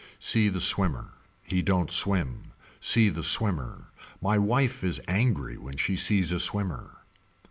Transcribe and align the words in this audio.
See 0.17 0.49
the 0.49 0.59
swimmer. 0.59 1.13
He 1.43 1.61
don't 1.61 1.91
swim. 1.91 2.53
See 2.79 3.09
the 3.09 3.21
swimmer. 3.21 3.91
My 4.19 4.39
wife 4.39 4.83
is 4.83 4.99
angry 5.07 5.59
when 5.59 5.77
she 5.77 5.95
sees 5.95 6.31
a 6.31 6.39
swimmer. 6.39 7.03